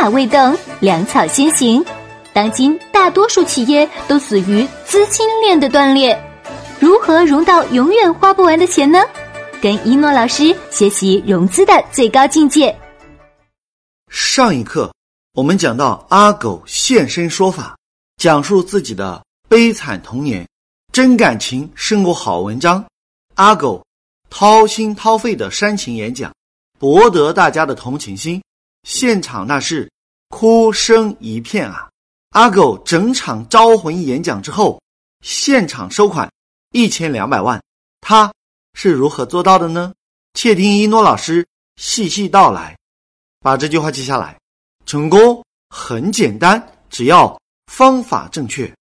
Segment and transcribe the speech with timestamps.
[0.00, 1.84] 马未动，粮草先行。
[2.32, 6.18] 当今大多数企业都死于资金链的断裂，
[6.78, 8.98] 如何融到永远花不完的钱呢？
[9.60, 12.74] 跟一诺老师学习融资的最高境界。
[14.08, 14.90] 上一课
[15.34, 17.76] 我们讲到阿狗现身说法，
[18.16, 20.48] 讲述自己的悲惨童年，
[20.94, 22.82] 真感情胜过好文章。
[23.34, 23.84] 阿狗
[24.30, 26.32] 掏心掏肺的煽情演讲，
[26.78, 28.42] 博得大家的同情心，
[28.82, 29.90] 现场那是
[30.28, 31.90] 哭声一片啊！
[32.30, 34.80] 阿狗整场招魂演讲之后，
[35.20, 36.30] 现场收款
[36.70, 37.60] 一千两百万，
[38.00, 38.32] 他
[38.74, 39.92] 是如何做到的呢？
[40.34, 42.76] 且听一诺老师细细道来。
[43.40, 44.38] 把这句话记下来：
[44.86, 48.72] 成功很简单，只要方法正确。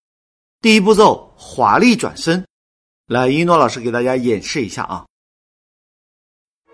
[0.61, 2.45] 第一步骤，华丽转身。
[3.07, 5.05] 来，一诺老师给大家演示一下啊。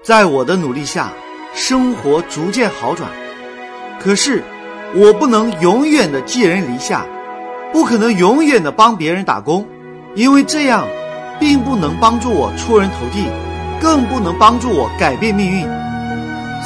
[0.03, 1.13] 在我的努力下，
[1.55, 3.09] 生活逐渐好转，
[3.99, 4.43] 可是。
[4.93, 7.05] 我不能永远的寄人篱下，
[7.73, 9.65] 不可能永远的帮别人打工，
[10.13, 10.87] 因为这样，
[11.37, 13.25] 并不能帮助我出人头地，
[13.81, 15.67] 更不能帮助我改变命运。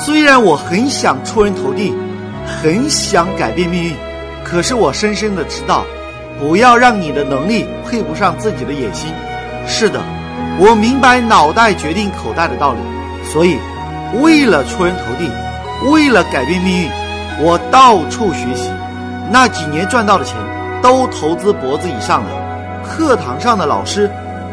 [0.05, 1.91] 虽然我很想出人头地，
[2.45, 3.95] 很想改变命运，
[4.43, 5.83] 可是我深深的知道，
[6.39, 9.11] 不要让你的能力配不上自己的野心。
[9.65, 9.99] 是的，
[10.59, 12.79] 我明白脑袋决定口袋的道理，
[13.23, 13.57] 所以，
[14.21, 15.29] 为了出人头地，
[15.91, 16.89] 为了改变命运。
[17.41, 18.69] 我到处学习，
[19.31, 20.35] 那几年赚到的钱
[20.81, 22.29] 都投资脖子以上了。
[22.83, 24.11] 课堂上的老师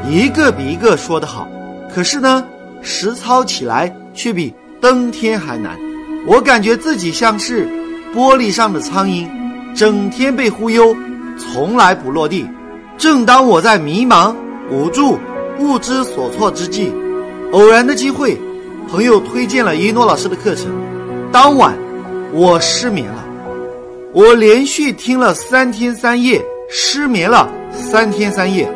[0.09, 1.49] 一个比一个说得好，
[1.93, 2.45] 可是呢，
[2.83, 5.77] 实操起来却比登天还难。
[6.29, 7.67] 我感觉自己像是
[8.15, 9.27] 玻璃上的苍蝇，
[9.75, 10.95] 整天被忽悠，
[11.37, 12.49] 从来不落地。
[12.97, 14.33] 正当我在迷茫、
[14.71, 15.19] 无助、
[15.59, 16.93] 不知所措之际，
[17.51, 18.41] 偶然的机会，
[18.89, 20.67] 朋友推荐了一诺老师的课程，
[21.33, 21.77] 当晚。
[22.33, 23.25] 我失眠了，
[24.13, 28.69] 我连续听了三天三夜，失眠了三天三夜，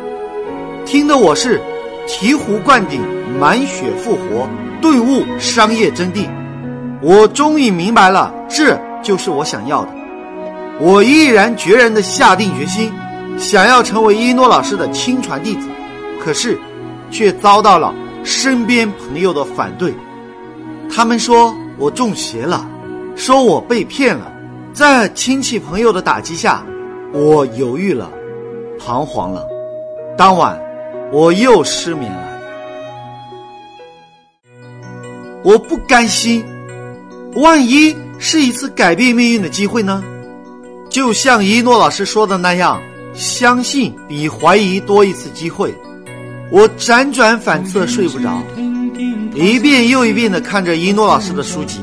[0.85, 1.61] 听的我是
[2.07, 2.99] 醍醐灌顶，
[3.39, 4.47] 满血复活，
[4.81, 6.27] 顿悟商业真谛。
[7.01, 9.89] 我终于明白了，这就是我想要的。
[10.79, 12.91] 我毅然决然的下定决心，
[13.37, 15.67] 想要成为一诺老师的亲传弟子，
[16.19, 16.57] 可是，
[17.11, 17.93] 却遭到了
[18.23, 19.93] 身边朋友的反对。
[20.89, 22.67] 他们说我中邪了。
[23.13, 24.31] 说我被骗了，
[24.73, 26.65] 在亲戚朋友的打击下，
[27.13, 28.09] 我犹豫了，
[28.79, 29.45] 彷徨了。
[30.17, 30.59] 当晚，
[31.11, 32.41] 我又失眠了。
[35.43, 36.43] 我不甘心，
[37.35, 40.01] 万一是一次改变命运的机会呢？
[40.89, 42.81] 就像一诺老师说的那样，
[43.13, 45.75] 相信比怀疑多一次机会。
[46.51, 48.43] 我辗转反侧睡不着，
[49.33, 51.79] 一遍又一遍的看着一诺老师的书籍。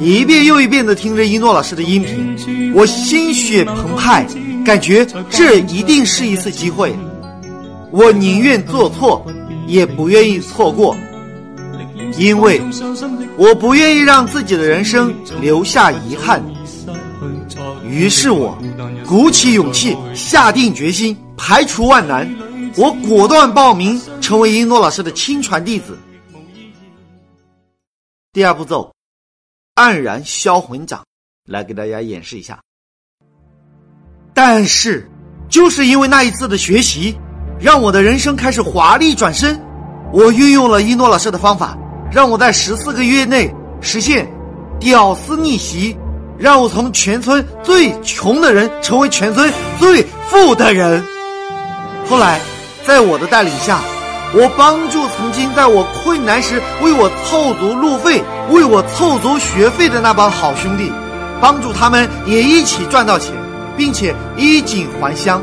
[0.00, 4.26] 一遍又一遍地听着一诺老师的音频，我心血澎湃，
[4.64, 6.94] 感觉这一定是一次机会。
[7.90, 9.24] 我宁愿做错，
[9.66, 10.96] 也不愿意错过，
[12.18, 12.60] 因为
[13.36, 16.42] 我不愿意让自己的人生留下遗憾。
[17.88, 18.58] 于是我
[19.06, 22.28] 鼓起勇气，下定决心，排除万难，
[22.76, 25.98] 我果断报名成为一诺老师的亲传弟子。
[28.32, 28.90] 第二步骤。
[29.76, 31.04] 黯然销魂掌，
[31.50, 32.60] 来给大家演示一下。
[34.32, 35.10] 但是，
[35.48, 37.18] 就是因为那一次的学习，
[37.58, 39.60] 让我的人生开始华丽转身。
[40.12, 41.76] 我运用了一诺老师的方法，
[42.12, 44.30] 让我在十四个月内实现
[44.78, 45.96] 屌丝逆袭，
[46.38, 51.04] 让我从全村最穷的人成为全村最富的人。
[52.06, 52.40] 后来，
[52.86, 53.80] 在我的带领下。
[54.36, 60.90] 我帮助曾经在我困难时为我凑足路费、为我凑足学费的那帮好兄弟，
[61.40, 63.32] 帮助他们也一起赚到钱，
[63.76, 65.40] 并且衣锦还乡。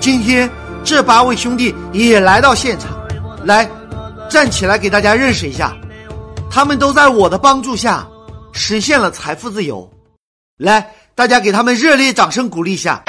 [0.00, 0.50] 今天
[0.82, 2.90] 这八位兄弟也来到现场，
[3.44, 3.70] 来
[4.28, 5.72] 站起来给大家认识一下，
[6.50, 8.04] 他们都在我的帮助下
[8.50, 9.88] 实现了财富自由。
[10.58, 13.04] 来，大家给他们热烈掌声鼓励一下。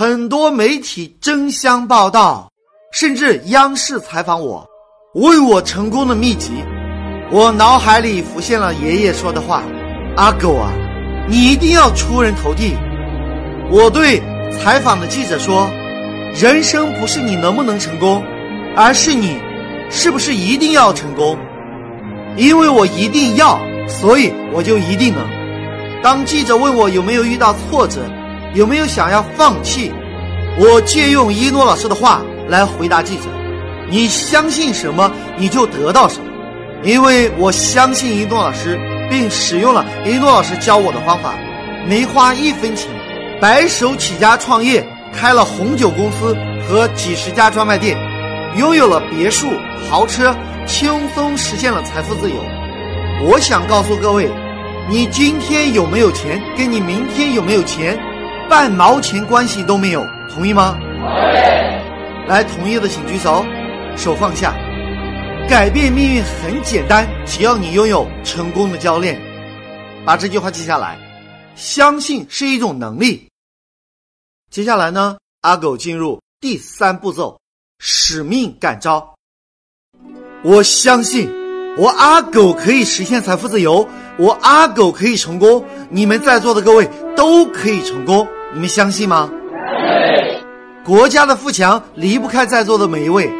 [0.00, 2.50] 很多媒体争相报道，
[2.90, 4.66] 甚至央视采访我，
[5.12, 6.52] 问我成功的秘籍。
[7.30, 9.62] 我脑海里浮现了爷爷说的话
[10.16, 10.72] ：“阿狗啊，
[11.28, 12.72] 你一定要出人头地。”
[13.70, 15.68] 我对采访的记者说
[16.34, 18.24] ：“人生不是你能不能成功，
[18.74, 19.36] 而是你
[19.90, 21.36] 是不是一定要成功。
[22.38, 25.22] 因为我一定要，所以我就一定能。”
[26.02, 28.00] 当记者问我有没有遇到挫折。
[28.54, 29.92] 有没有想要放弃？
[30.58, 33.24] 我借用一诺老师的话来回答记者：
[33.88, 36.24] 你相信什么，你就得到什么。
[36.82, 41.34] 因为我相信一诺老师，并使用了一诺老师教我的方法，
[41.86, 42.90] 没花一分钱，
[43.40, 46.36] 白手起家创业，开了红酒公司
[46.66, 47.96] 和几十家专卖店，
[48.56, 49.46] 拥有了别墅、
[49.88, 50.34] 豪车，
[50.66, 52.36] 轻松实现了财富自由。
[53.22, 54.28] 我想告诉各位，
[54.88, 57.98] 你今天有没有钱，跟你明天有没有钱，
[58.50, 60.76] 半毛钱关系都没有，同意吗？
[62.26, 63.46] 来，同意的请举手，
[63.96, 64.52] 手放下。
[65.48, 69.22] 改变命运很简单，只要你拥有成功的教练，
[70.04, 70.98] 把这句话记下来。
[71.54, 73.28] 相信是一种能力。
[74.50, 77.38] 接下来呢，阿狗进入第三步骤，
[77.78, 79.14] 使命感召。
[80.42, 81.30] 我相信，
[81.78, 83.88] 我阿狗可以实现财富自由，
[84.18, 89.30] 我阿狗可以成功，你们在座的各位都可以成功，你们相信吗？
[90.84, 93.30] 国家的富强离不开在座的每一位。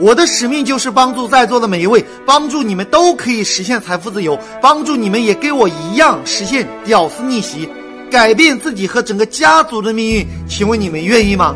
[0.00, 7.68] 我的使命就是帮助在座的每一位，帮助你们都可以实现财富自由，帮助你们也跟我一样实现屌丝逆袭，
[8.10, 10.26] 改变自己和整个家族的命运。
[10.48, 11.54] 请问你们愿意吗？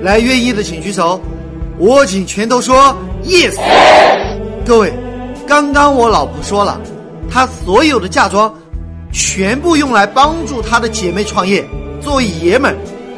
[0.00, 1.20] 来，愿意的请举手，
[1.80, 3.54] 握紧拳头说 yes。
[4.66, 4.92] 各位，
[5.46, 6.80] 刚刚我老婆说了，
[7.30, 8.52] 她所有的嫁妆
[9.12, 11.64] 全部用来帮助她的姐妹创业，
[12.00, 12.76] 做爷们，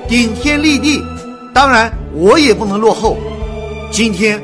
[0.08, 1.02] 顶天立地。
[1.52, 3.16] 当然，我也不能落后。
[3.90, 4.40] 今天，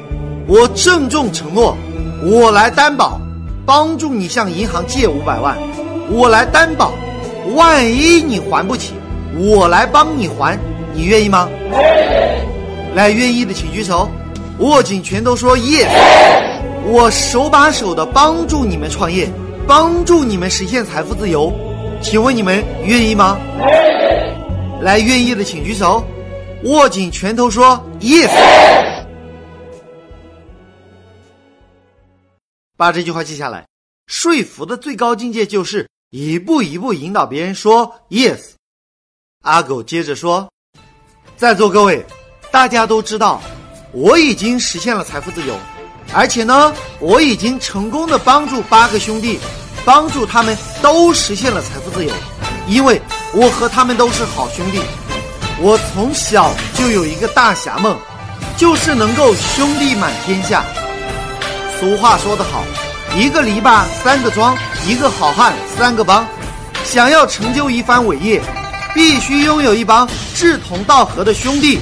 [0.47, 1.77] 我郑重承诺，
[2.25, 3.21] 我来担保，
[3.65, 5.57] 帮助你向银行借五百万，
[6.11, 6.93] 我来担保，
[7.55, 8.95] 万一你还不起，
[9.39, 10.59] 我来帮你还，
[10.95, 11.49] 你愿意吗？
[12.95, 14.11] 来，愿意的请举手，
[14.59, 15.87] 握紧拳头说 yes。
[16.89, 19.29] 我手把手的帮助你们创业，
[19.67, 21.53] 帮助你们实现财富自由，
[22.01, 23.37] 请问你们愿意吗？
[24.81, 26.05] 来，愿意的请举手，
[26.63, 28.31] 握紧拳头说 yes。
[32.77, 33.67] 把这句话记下来，
[34.07, 38.51] 说服的最高境界就是一步一步引导别人说 yes。
[39.43, 40.49] 阿狗接着说，
[41.37, 42.05] 在座各位，
[42.53, 43.43] 大家都知道，
[43.93, 45.57] 我已经实现了财富自由，
[46.13, 49.39] 而且呢，我已经成功的帮助八个兄弟，
[49.85, 52.13] 帮助他们都实现了财富自由，
[52.67, 53.01] 因为
[53.35, 54.81] 我和他们都是好兄弟。
[55.61, 57.99] 我从小就有一个大侠梦，
[58.57, 60.65] 就是能够兄弟满天下。
[61.79, 62.63] 俗话说得好，
[63.15, 64.57] 一个篱笆三个桩，
[64.87, 66.27] 一个好汉三个帮。
[66.85, 68.41] 想要成就一番伟业，
[68.95, 71.79] 必须拥有一帮志同道合的兄弟。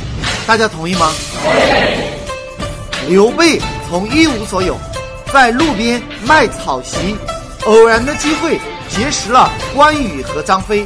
[0.47, 1.13] 大家同意吗？
[3.07, 3.61] 刘备
[3.95, 4.77] 从一无所有，
[5.33, 7.17] 在路边卖草席，
[7.65, 8.59] 偶然的机会
[8.89, 10.85] 结识了关羽和张飞。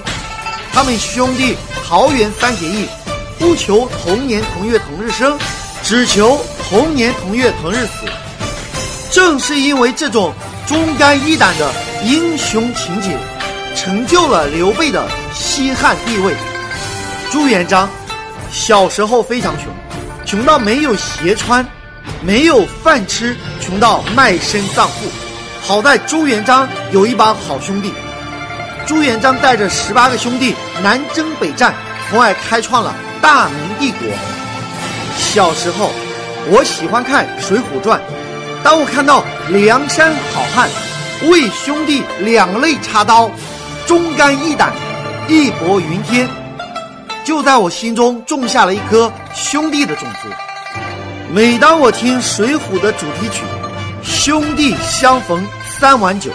[0.75, 1.57] 他们兄弟
[1.87, 2.87] 桃园三结义，
[3.39, 5.39] 不求同年同月同日生，
[5.83, 6.39] 只求
[6.69, 8.05] 同年同月同日死。
[9.11, 10.35] 正是因为这种
[10.67, 11.73] 忠肝义胆的
[12.05, 13.17] 英雄情节，
[13.75, 16.35] 成就了刘备的西汉地位。
[17.31, 17.89] 朱元璋
[18.53, 19.69] 小时候非常穷，
[20.27, 21.67] 穷到没有鞋穿，
[22.21, 25.09] 没有饭吃，穷到卖身葬父。
[25.63, 27.93] 好在朱元璋有一帮好兄弟，
[28.87, 31.75] 朱元璋带着十八个兄弟南征北战，
[32.09, 34.09] 从而开创了大明帝国。
[35.17, 35.91] 小时候，
[36.47, 38.01] 我喜欢看《水浒传》。
[38.65, 40.69] 当我看到梁山好汉
[41.29, 43.31] 为兄弟两肋插刀，
[43.87, 44.73] 忠肝义胆，
[45.29, 46.29] 义薄云天，
[47.25, 50.29] 就在我心中种下了一颗兄弟的种子。
[51.31, 53.43] 每当我听《水浒》的主题曲
[54.03, 55.47] “兄弟相逢
[55.79, 56.31] 三碗酒，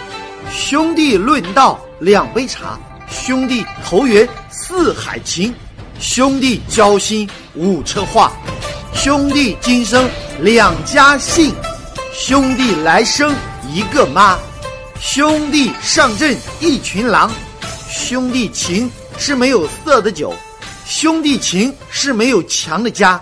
[0.51, 2.77] 兄弟论道两杯茶，
[3.09, 5.51] 兄弟投缘四海情，
[6.00, 8.31] 兄弟交心五车话，
[8.93, 10.07] 兄弟今生
[10.39, 11.51] 两家姓”。
[12.13, 13.33] 兄弟来生
[13.67, 14.38] 一个妈，
[15.01, 17.31] 兄弟上阵一群狼，
[17.89, 20.35] 兄弟情是没有色的酒，
[20.85, 23.19] 兄弟情是没有墙的家。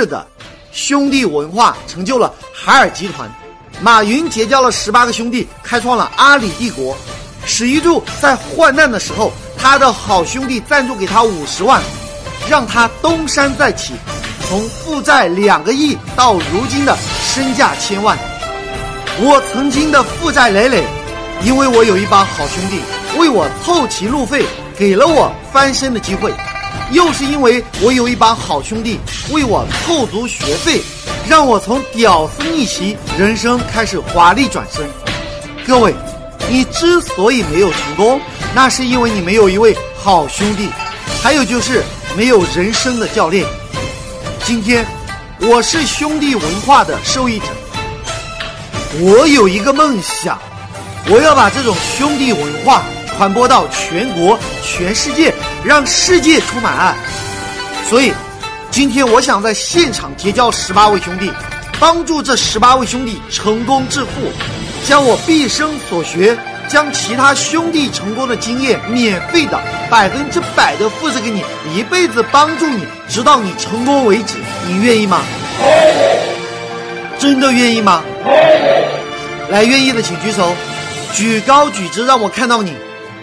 [0.00, 0.26] 是的，
[0.72, 3.30] 兄弟文化成就了海尔集团，
[3.82, 6.96] 马云结交了十八个兄弟，开创了阿里帝国。
[7.44, 11.82] 史玉柱在患难的时候，他的好兄弟赞助给他五十万，
[12.48, 13.92] 让他东山再起，
[14.48, 18.16] 从负债两个亿到如今的身价千万。
[19.18, 20.82] 我曾经的负债累累，
[21.44, 22.80] 因为我有一帮好兄弟
[23.18, 24.46] 为我凑齐路费，
[24.78, 26.32] 给了我翻身的机会。
[26.92, 28.98] 又是因为我有一帮好兄弟
[29.30, 30.82] 为我凑足学费，
[31.28, 34.84] 让我从屌丝逆袭，人生开始华丽转身。
[35.66, 35.94] 各位，
[36.48, 38.20] 你之所以没有成功，
[38.54, 40.68] 那是因为你没有一位好兄弟，
[41.22, 41.84] 还有就是
[42.16, 43.46] 没有人生的教练。
[44.44, 44.84] 今天，
[45.40, 47.46] 我是兄弟文化的受益者。
[48.98, 50.36] 我有一个梦想，
[51.08, 52.82] 我要把这种兄弟文化
[53.20, 55.30] 传播到全国、全世界，
[55.62, 56.94] 让世界充满爱。
[57.90, 58.14] 所以，
[58.70, 61.30] 今天我想在现场结交十八位兄弟，
[61.78, 64.32] 帮助这十八位兄弟成功致富，
[64.86, 66.34] 将我毕生所学，
[66.66, 69.60] 将其他兄弟成功的经验免费的、
[69.90, 71.44] 百分之百的复制给你，
[71.76, 74.36] 一辈子帮助你，直到你成功为止。
[74.66, 75.20] 你愿意吗？
[77.18, 78.02] 真的愿意吗？
[79.50, 80.54] 来，愿意的请举手，
[81.12, 82.74] 举高举直，让我看到你，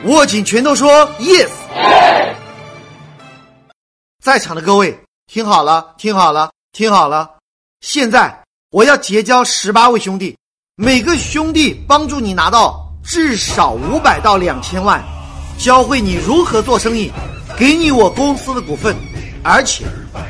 [0.06, 0.90] 握紧拳头说
[1.20, 1.50] yes。
[4.24, 7.30] 在场的各位，听好了，听好了，听好了，
[7.82, 10.38] 现在我要结交十八位兄弟，
[10.76, 15.04] 每个兄弟帮助你拿到至少五百到两千万，
[15.58, 17.12] 教会你如何做生意，
[17.58, 18.96] 给你我公司的股份，
[19.44, 19.86] 而且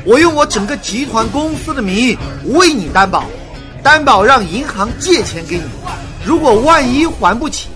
[0.06, 3.24] 我用我整个集团公司的名义为你担保。
[3.80, 5.62] 担保让银行借钱给你，
[6.24, 7.68] 如果万一还不起，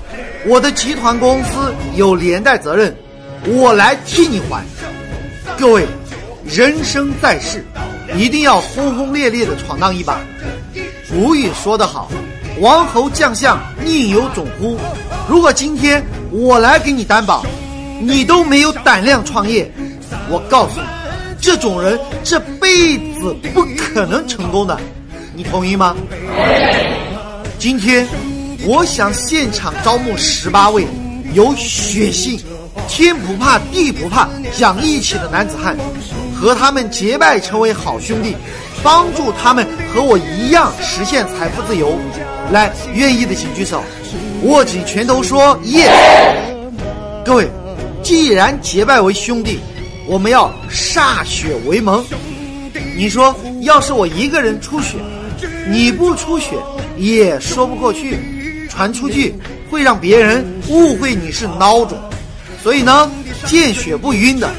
[0.45, 2.95] 我的集团公司有连带责任，
[3.47, 4.65] 我来替你还。
[5.57, 5.87] 各位，
[6.45, 7.65] 人生在世，
[8.17, 10.19] 一定要轰轰烈烈的闯荡一把。
[11.09, 12.11] 古语说得好，
[12.59, 14.77] 王侯将相宁有种乎？
[15.29, 17.47] 如果今天我来给你担保，
[18.01, 19.71] 你都没有胆量创业，
[20.29, 20.87] 我告诉你，
[21.41, 24.77] 这种人这辈子不可能成功的。
[25.37, 25.95] 你同意吗？
[27.61, 28.09] 今天
[28.65, 30.87] 我想现场招募十八位
[31.35, 32.39] 有血性、
[32.87, 35.77] 天不怕地不怕、讲义气的男子汉，
[36.33, 38.37] 和他们结拜成为好兄弟，
[38.81, 41.99] 帮助他们和我一样实现财富自由。
[42.53, 43.83] 来，愿意的请举手，
[44.43, 45.91] 握紧拳头说 “yes”！
[47.25, 47.49] 各位，
[48.01, 49.59] 既然结拜为兄弟，
[50.07, 52.05] 我们要歃血为盟。
[52.97, 54.99] 你说，要是我一个人出血？
[55.69, 56.57] 你不出血
[56.97, 58.19] 也说不过去，
[58.83, 59.33] 传出去
[59.71, 61.97] 会让别人误会你是孬种，
[62.61, 63.09] 所以呢，
[63.47, 64.51] 见血不晕的，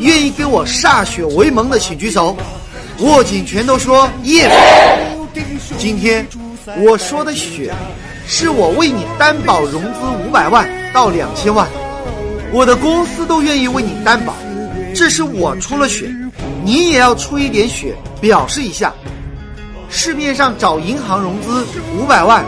[0.00, 2.34] 愿意跟我歃血为盟的请举手，
[3.00, 4.50] 握紧拳头说耶。
[5.76, 6.26] 今天
[6.78, 7.70] 我说的血，
[8.26, 11.68] 是我为你担保融资五百万到两千万，
[12.52, 14.34] 我的公司都愿意为你担保，
[14.94, 16.10] 这是我出了血，
[16.64, 18.90] 你也要出一点血表示一下。
[19.90, 22.42] 市面上找银行融资五百万，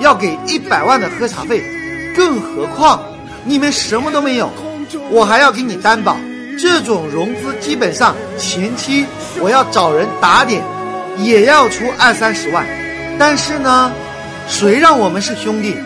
[0.00, 1.62] 要给一百万的喝茶费，
[2.16, 3.00] 更何况
[3.44, 4.50] 你们什么都没有，
[5.10, 6.16] 我还要给你担保。
[6.58, 9.06] 这种融资基本上前期
[9.40, 10.62] 我要找人打点，
[11.18, 12.66] 也要出二三十万。
[13.18, 13.92] 但是呢，
[14.48, 15.76] 谁让我们是兄弟？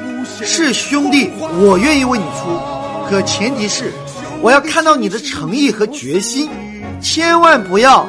[0.42, 1.30] 是兄弟，
[1.61, 2.59] 我愿意为你出，
[3.09, 3.92] 可前提是
[4.40, 6.50] 我要看到你的诚意和决心，
[7.00, 8.06] 千万不要。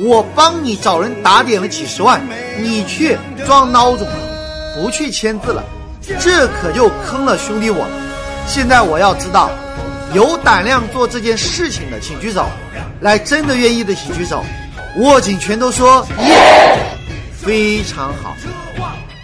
[0.00, 2.20] 我帮你找人打点了几十万，
[2.58, 4.23] 你却装孬种了，
[4.74, 5.62] 不去签字了，
[6.20, 7.86] 这可就坑了兄弟我。
[8.46, 9.50] 现在我要知道，
[10.12, 12.46] 有胆量做这件事情的请举手，
[13.00, 14.44] 来，真的愿意的请举手，
[14.96, 16.78] 握紧拳头说耶，
[17.32, 18.36] 非常好。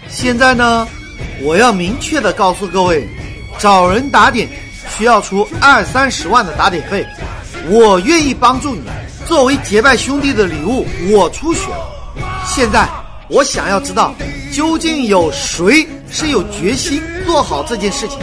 [0.09, 0.87] 现在呢，
[1.41, 3.07] 我要明确的告诉各位，
[3.57, 4.49] 找人打点
[4.89, 7.05] 需要出二三十万的打点费，
[7.69, 8.81] 我愿意帮助你。
[9.27, 11.87] 作为结拜兄弟的礼物，我出血了。
[12.45, 12.89] 现在
[13.29, 14.13] 我想要知道，
[14.51, 18.19] 究竟有谁是有决心做好这件事情？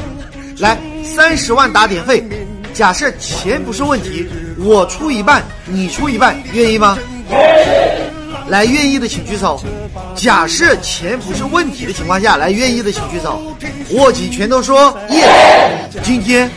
[0.59, 2.23] 来，三十万打点费，
[2.75, 6.99] 假设钱不是问题，我出一半，你出一半，愿意吗？
[8.49, 9.61] 来，愿意的请举手。
[10.15, 13.41] 假设钱不是问题的情况下，来，愿意的请举手。
[13.93, 15.89] 握紧拳头说耶！
[16.03, 16.51] 今天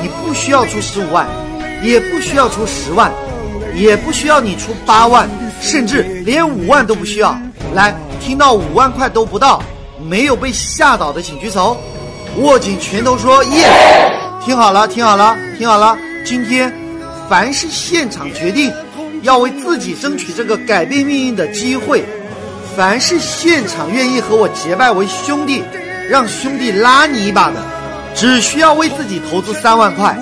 [0.00, 1.26] 你不需要出十五万，
[1.82, 3.10] 也不需要出十万。
[3.74, 5.28] 也不需要你出八万，
[5.60, 7.36] 甚至连五万都不需要。
[7.74, 7.92] 来，
[8.24, 9.62] 听到五万块都不到，
[10.00, 11.76] 没有被吓倒的请举手，
[12.38, 13.68] 握紧拳头说耶。
[14.42, 15.94] 听好了，听好了，听好了。
[16.24, 16.72] 今天，
[17.28, 18.72] 凡是现场决定
[19.20, 22.02] 要为自己争取这个改变命运的机会，
[22.74, 25.62] 凡是现场愿意和我结拜为兄弟，
[26.08, 27.56] 让兄弟拉你一把的，
[28.14, 30.18] 只需要为自己投资三万块，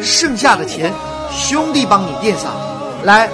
[0.00, 0.90] 剩下的钱
[1.30, 2.50] 兄弟帮你垫上。
[3.04, 3.28] 来，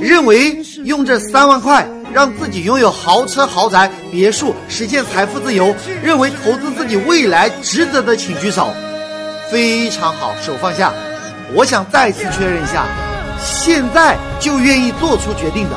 [0.00, 1.84] 认为用这三万块
[2.16, 8.72] 让自己拥有豪车豪宅别墅，实现财富自由，认为投资自己未来值得的，请举手。
[9.50, 10.90] 非常好，手放下。
[11.52, 12.86] 我想再次确认一下，
[13.38, 15.76] 现在就愿意做出决定的，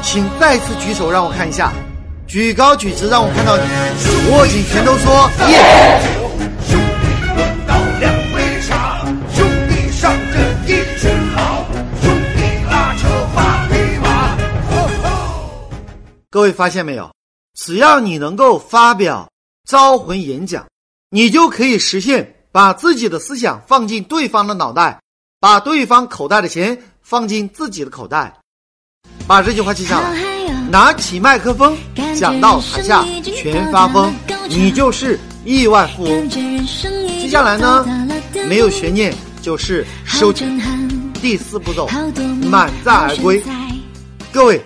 [0.00, 1.70] 请再次举手让我看一下，
[2.26, 3.62] 举高举直让我看到你，
[4.32, 6.23] 握紧拳头说耶！
[16.34, 17.08] 各位发现没有？
[17.56, 19.30] 只要你能够发表
[19.68, 20.66] 招魂演讲，
[21.10, 25.00] 你就可以实现把自己的思想放进对方的脑袋，
[25.38, 28.36] 把对方口袋的钱放进自己的口袋。
[29.28, 30.12] 把这句话记下来，
[30.68, 31.78] 拿起麦克风
[32.18, 34.12] 讲到台下全发疯，
[34.48, 36.28] 你就是亿万富翁。
[36.28, 37.86] 接下来呢，
[38.48, 40.60] 没有悬念就是收钱。
[41.22, 41.88] 第四步骤，
[42.50, 43.40] 满载而归。
[44.32, 44.60] 各位，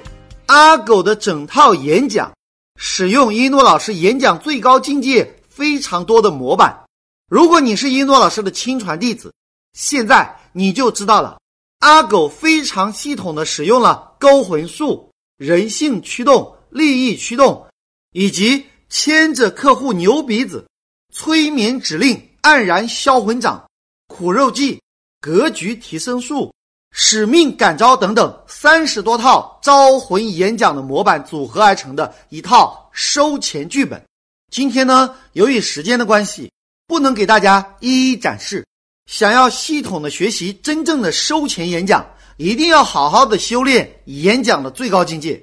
[0.48, 2.32] 阿狗的整套演讲。
[2.80, 6.84] 使用一诺老师演讲最高境界非常多的模板。
[7.28, 9.34] 如果你是一诺老师的亲传弟子，
[9.72, 11.38] 现在你就知道了。
[11.80, 17.66] 阿狗非常系统的使用了勾魂术、人性驱动、利益驱动，
[18.12, 20.64] 以及牵着客户牛鼻子、
[21.12, 23.68] 催眠指令、黯然销魂掌、
[24.06, 24.80] 苦肉计、
[25.20, 26.52] 格局提升术。
[26.90, 34.02] 使命感召等等三十多套招魂演讲的模板组合而成的一套收钱剧本。
[34.50, 36.50] 今天呢，由于时间的关系，
[36.86, 38.64] 不能给大家一一展示。
[39.06, 42.04] 想要系统的学习真正的收钱演讲，
[42.36, 45.42] 一定要好好的修炼演讲的最高境界。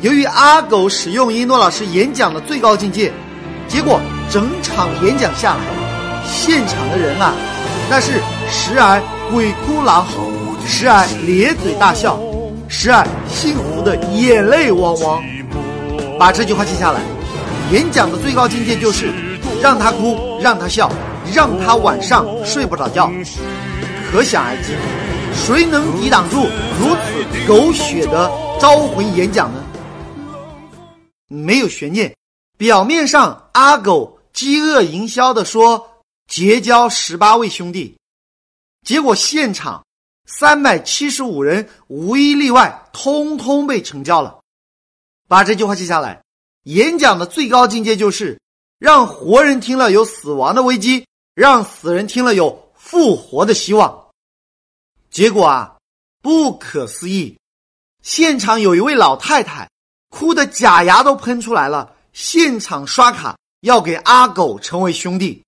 [0.00, 3.12] 由于阿狗使用一诺老师演讲的最高境界，
[3.68, 4.00] 结果
[4.30, 7.34] 整场演讲下来，现场的人啊，
[7.88, 8.12] 那是
[8.50, 9.00] 时而
[9.30, 10.45] 鬼哭狼嚎。
[10.66, 12.20] 时而咧嘴大笑，
[12.68, 15.22] 时而幸福的眼泪汪汪。
[16.18, 17.00] 把这句话记下来。
[17.72, 19.12] 演讲的最高境界就是
[19.62, 20.90] 让他哭，让他笑，
[21.32, 23.10] 让他晚上睡不着觉。
[24.10, 24.76] 可想而知，
[25.34, 26.46] 谁能抵挡住
[26.78, 28.30] 如此狗血的
[28.60, 29.64] 招魂演讲呢？
[31.28, 32.12] 没有悬念。
[32.58, 35.88] 表面上阿狗饥饿营销的说
[36.26, 37.96] 结交十八位兄弟，
[38.84, 39.85] 结果现场。
[40.26, 44.40] 三百七十五人无一例外，通通被成交了。
[45.28, 46.22] 把这句话记下来。
[46.64, 48.40] 演讲的最高境界就是
[48.80, 54.08] 让活人听了有死亡的危机，让死人听了有复活的希望。
[55.08, 55.76] 结果啊，
[56.20, 57.38] 不可思议！
[58.02, 59.70] 现场有一位老太太
[60.10, 65.44] 哭的假牙都喷出来了，现场刷卡要给阿狗成为兄弟。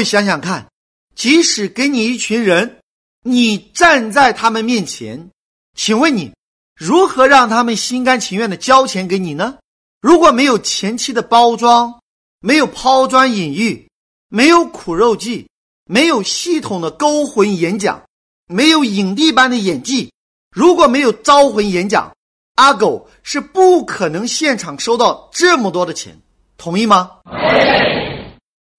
[0.00, 0.66] 位想想看，
[1.14, 2.78] 即使给你一群人，
[3.22, 5.28] 你站在他们面前，
[5.76, 6.32] 请问你
[6.74, 9.58] 如何让他们心甘情愿的交钱给你呢？
[10.00, 12.00] 如果没有前期的包装，
[12.40, 13.86] 没有抛砖引玉，
[14.30, 15.46] 没有苦肉计，
[15.84, 18.02] 没有系统的勾魂演讲，
[18.46, 20.10] 没有影帝般的演技，
[20.50, 22.10] 如果没有招魂演讲，
[22.54, 26.18] 阿狗是不可能现场收到这么多的钱，
[26.56, 27.10] 同意吗？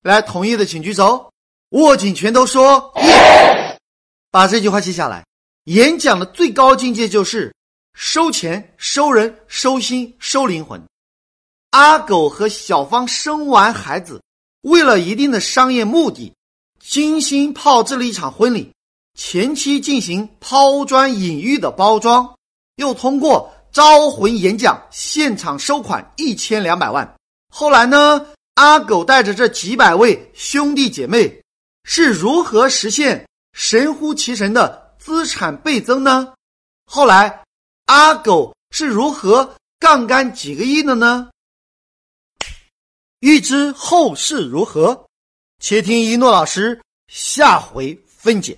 [0.03, 1.31] 来，同意的请举手，
[1.69, 3.77] 握紧拳头说耶。
[4.31, 5.23] 把这句话记下来。
[5.65, 7.53] 演讲的最高境界就是
[7.93, 10.81] 收钱、收人、收心、收灵魂。
[11.69, 14.19] 阿狗和小芳生完孩子，
[14.61, 16.33] 为了一定的商业目的，
[16.79, 18.73] 精心炮制了一场婚礼，
[19.13, 22.27] 前期进行抛砖引玉的包装，
[22.77, 27.07] 又通过招魂演讲现场收款一千两百万。
[27.53, 28.25] 后来呢？
[28.55, 31.41] 阿狗带着这几百位兄弟姐妹
[31.83, 36.33] 是如何实现神乎其神的资产倍增呢？
[36.85, 37.43] 后来
[37.85, 41.29] 阿狗是如何杠杆几个亿的呢？
[43.19, 45.07] 欲知后事如何，
[45.59, 48.57] 且听一诺老师下回分解。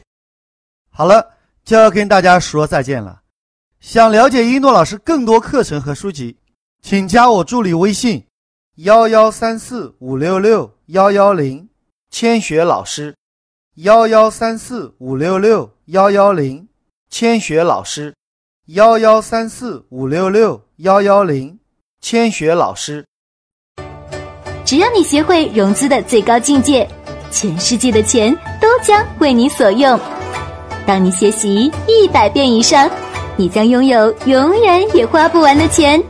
[0.90, 3.22] 好了，就要跟大家说再见了。
[3.80, 6.38] 想了解一诺老师更多课程和书籍，
[6.82, 8.26] 请加我助理微信。
[8.78, 11.70] 幺幺三四五六六幺幺零，
[12.10, 13.14] 千雪老师。
[13.76, 16.68] 幺幺三四五六六幺幺零，
[17.08, 18.16] 千雪老师。
[18.70, 21.60] 幺幺三四五六六幺幺零，
[22.02, 23.06] 千雪老师。
[24.66, 26.90] 只要你学会融资的最高境界，
[27.30, 30.00] 全世界的钱都将为你所用。
[30.88, 32.90] 当你学习一百遍以上，
[33.38, 36.04] 你将拥有永远也花不完的钱。